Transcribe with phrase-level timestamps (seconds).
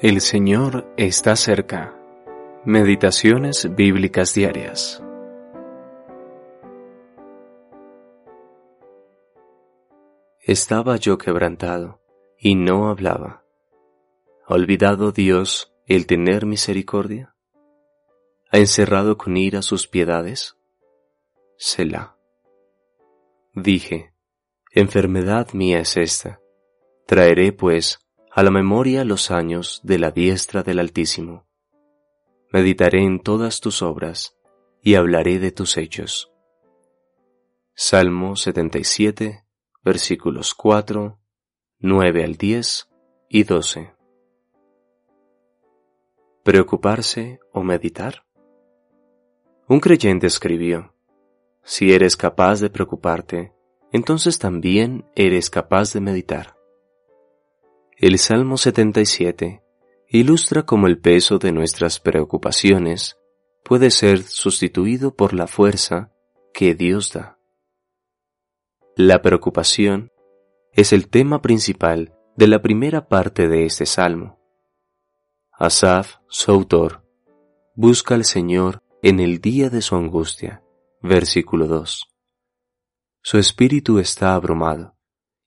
[0.00, 1.92] El Señor está cerca.
[2.64, 5.02] Meditaciones bíblicas diarias.
[10.40, 12.00] Estaba yo quebrantado
[12.38, 13.42] y no hablaba.
[14.46, 17.34] ¿Ha olvidado Dios el tener misericordia?
[18.52, 20.56] ¿Ha encerrado con ira sus piedades?
[21.56, 22.16] Selah.
[23.52, 24.12] Dije,
[24.70, 26.40] enfermedad mía es esta.
[27.04, 27.98] Traeré, pues,
[28.38, 31.44] a la memoria los años de la diestra del Altísimo.
[32.52, 34.38] Meditaré en todas tus obras
[34.80, 36.32] y hablaré de tus hechos.
[37.74, 39.44] Salmo 77,
[39.82, 41.18] versículos 4,
[41.80, 42.88] 9 al 10
[43.28, 43.92] y 12.
[46.44, 48.24] ¿Preocuparse o meditar?
[49.66, 50.94] Un creyente escribió,
[51.64, 53.52] Si eres capaz de preocuparte,
[53.90, 56.57] entonces también eres capaz de meditar.
[58.00, 59.64] El Salmo 77
[60.08, 63.18] ilustra cómo el peso de nuestras preocupaciones
[63.64, 66.12] puede ser sustituido por la fuerza
[66.54, 67.40] que Dios da.
[68.94, 70.12] La preocupación
[70.70, 74.38] es el tema principal de la primera parte de este salmo.
[75.50, 77.04] Asaf, su autor,
[77.74, 80.62] busca al Señor en el día de su angustia.
[81.02, 82.06] Versículo 2.
[83.22, 84.97] Su espíritu está abrumado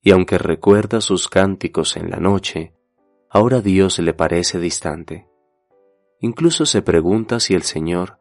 [0.01, 2.73] y aunque recuerda sus cánticos en la noche,
[3.29, 5.27] ahora Dios le parece distante.
[6.19, 8.19] Incluso se pregunta si el Señor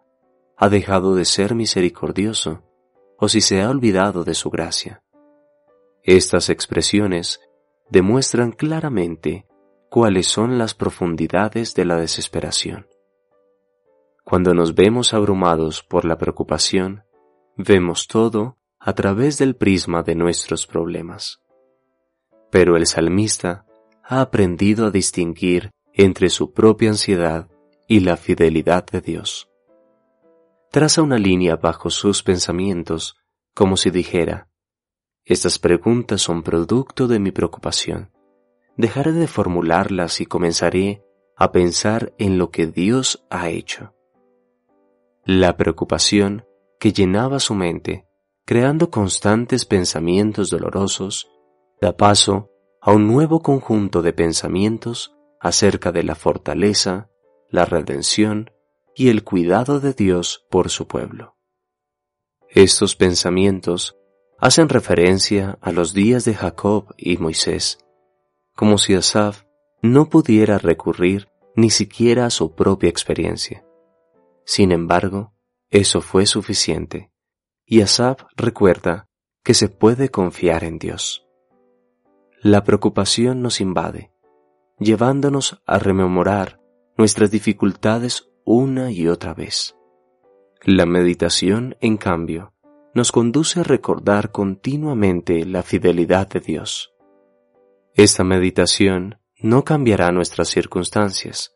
[0.57, 2.63] ha dejado de ser misericordioso
[3.19, 5.03] o si se ha olvidado de su gracia.
[6.03, 7.41] Estas expresiones
[7.91, 9.47] demuestran claramente
[9.91, 12.87] cuáles son las profundidades de la desesperación.
[14.25, 17.05] Cuando nos vemos abrumados por la preocupación,
[17.57, 21.43] vemos todo a través del prisma de nuestros problemas.
[22.51, 23.67] Pero el salmista
[24.03, 27.49] ha aprendido a distinguir entre su propia ansiedad
[27.87, 29.49] y la fidelidad de Dios.
[30.71, 33.17] Traza una línea bajo sus pensamientos
[33.55, 34.49] como si dijera,
[35.25, 38.11] estas preguntas son producto de mi preocupación.
[38.77, 41.05] Dejaré de formularlas y comenzaré
[41.37, 43.95] a pensar en lo que Dios ha hecho.
[45.25, 46.45] La preocupación
[46.79, 48.07] que llenaba su mente,
[48.45, 51.30] creando constantes pensamientos dolorosos,
[51.81, 57.11] da paso a un nuevo conjunto de pensamientos acerca de la fortaleza,
[57.49, 58.51] la redención
[58.95, 61.37] y el cuidado de Dios por su pueblo.
[62.49, 63.97] Estos pensamientos
[64.39, 67.79] hacen referencia a los días de Jacob y Moisés,
[68.55, 69.45] como si Asaf
[69.83, 73.65] no pudiera recurrir ni siquiera a su propia experiencia.
[74.45, 75.33] Sin embargo,
[75.71, 77.11] eso fue suficiente,
[77.65, 79.09] y Asaf recuerda
[79.43, 81.30] que se puede confiar en Dios
[82.43, 84.13] la preocupación nos invade,
[84.79, 86.59] llevándonos a rememorar
[86.97, 89.77] nuestras dificultades una y otra vez.
[90.63, 92.55] La meditación, en cambio,
[92.95, 96.95] nos conduce a recordar continuamente la fidelidad de Dios.
[97.95, 101.55] Esta meditación no cambiará nuestras circunstancias,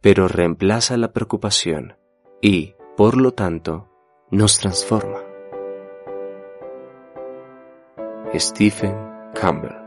[0.00, 1.96] pero reemplaza la preocupación
[2.42, 3.88] y, por lo tanto,
[4.32, 5.20] nos transforma.
[8.36, 8.96] Stephen
[9.34, 9.83] Campbell